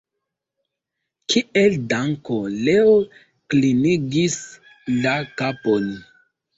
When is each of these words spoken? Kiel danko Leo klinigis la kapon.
Kiel 1.33 1.75
danko 1.93 2.39
Leo 2.55 2.97
klinigis 3.53 4.43
la 5.07 5.19
kapon. 5.41 5.91